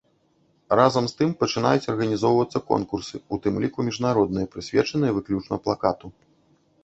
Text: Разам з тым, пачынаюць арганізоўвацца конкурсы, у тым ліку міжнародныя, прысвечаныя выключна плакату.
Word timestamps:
Разам 0.77 1.03
з 1.09 1.13
тым, 1.17 1.29
пачынаюць 1.41 1.89
арганізоўвацца 1.93 2.61
конкурсы, 2.71 3.15
у 3.37 3.39
тым 3.45 3.59
ліку 3.65 3.79
міжнародныя, 3.89 4.49
прысвечаныя 4.55 5.11
выключна 5.19 5.55
плакату. 5.69 6.05